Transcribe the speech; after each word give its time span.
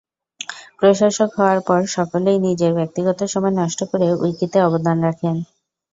প্রশাসক 0.79 1.29
হওয়ার 1.37 1.59
পর 1.67 1.79
সকলেই 1.95 2.37
নিজের 2.47 2.71
ব্যক্তিগত 2.77 3.19
সময় 3.33 3.55
নষ্ট 3.61 3.79
করে 3.91 4.07
উইকিতে 4.15 4.57
অবদান 4.67 4.97
রাখেন। 5.07 5.35